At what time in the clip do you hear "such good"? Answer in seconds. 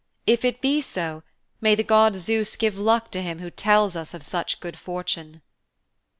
4.23-4.75